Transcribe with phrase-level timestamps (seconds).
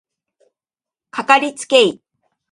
[1.11, 2.01] かかりつけ医